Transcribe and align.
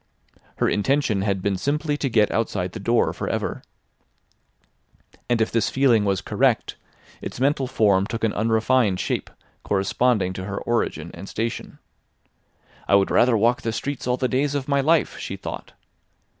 Her 0.55 0.67
intention 0.67 1.21
had 1.21 1.43
been 1.43 1.57
simply 1.57 1.95
to 1.97 2.09
get 2.09 2.31
outside 2.31 2.71
the 2.71 2.79
door 2.79 3.13
for 3.13 3.29
ever. 3.29 3.61
And 5.29 5.39
if 5.39 5.51
this 5.51 5.69
feeling 5.69 6.05
was 6.05 6.21
correct, 6.21 6.75
its 7.21 7.39
mental 7.39 7.67
form 7.67 8.07
took 8.07 8.23
an 8.23 8.33
unrefined 8.33 8.99
shape 8.99 9.29
corresponding 9.63 10.33
to 10.33 10.45
her 10.45 10.57
origin 10.61 11.11
and 11.13 11.29
station. 11.29 11.77
"I 12.87 12.95
would 12.95 13.11
rather 13.11 13.37
walk 13.37 13.61
the 13.61 13.71
streets 13.71 14.07
all 14.07 14.17
the 14.17 14.27
days 14.27 14.55
of 14.55 14.67
my 14.67 14.81
life," 14.81 15.19
she 15.19 15.35
thought. 15.35 15.73